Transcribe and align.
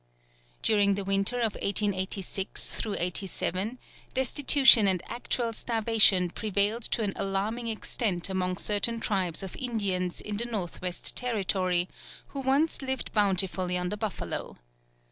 During 0.63 0.95
the 0.95 1.03
winter 1.03 1.37
of 1.37 1.53
1886 1.53 2.81
'87, 2.87 3.77
destitution 4.15 4.87
and 4.87 5.03
actual 5.05 5.53
starvation 5.53 6.31
prevailed 6.31 6.81
to 6.85 7.03
an 7.03 7.13
alarming 7.15 7.67
extent 7.67 8.27
among 8.27 8.57
certain 8.57 8.99
tribes 8.99 9.43
of 9.43 9.55
Indians 9.55 10.19
in 10.19 10.37
the 10.37 10.45
Northwest 10.45 11.15
Territory 11.15 11.87
who 12.29 12.39
once 12.39 12.81
lived 12.81 13.11
bountifully 13.13 13.77
on 13.77 13.89
the 13.89 13.97
buffalo. 13.97 14.57